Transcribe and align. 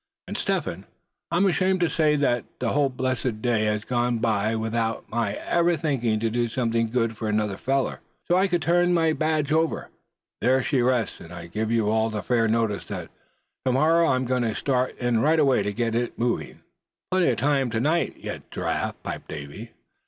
And 0.27 0.35
Step 0.35 0.65
Hen, 0.65 0.85
I'm 1.29 1.45
ashamed 1.45 1.79
to 1.81 1.87
say 1.87 2.15
that 2.15 2.45
the 2.59 2.69
whole 2.69 2.89
blessed 2.89 3.39
day 3.39 3.65
has 3.65 3.83
gone 3.85 4.17
by 4.17 4.55
without 4.55 5.07
my 5.11 5.33
ever 5.33 5.77
thinking 5.77 6.19
to 6.21 6.29
do 6.31 6.47
something 6.47 6.87
good 6.87 7.15
for 7.15 7.29
another 7.29 7.55
feller, 7.55 7.99
so 8.27 8.35
I 8.35 8.47
could 8.47 8.63
turn 8.63 8.95
my 8.95 9.13
badge 9.13 9.51
over. 9.51 9.91
There 10.39 10.63
she 10.63 10.81
rests; 10.81 11.19
and 11.19 11.31
I 11.31 11.45
give 11.45 11.69
you 11.69 11.91
all 11.91 12.09
fair 12.23 12.47
notice 12.47 12.85
that 12.85 13.09
to 13.65 13.71
morrow 13.71 14.07
I'm 14.07 14.25
going 14.25 14.41
to 14.41 14.55
start 14.55 14.97
in 14.97 15.19
right 15.19 15.39
away 15.39 15.61
to 15.61 15.71
get 15.71 15.93
it 15.93 16.17
moving." 16.17 16.61
"Plenty 17.11 17.29
of 17.29 17.37
time 17.37 17.69
to 17.69 17.79
night 17.79 18.17
yet, 18.17 18.49
Giraffe," 18.49 18.95
piped 19.03 19.25
up 19.31 19.37
Davy. 19.37 19.69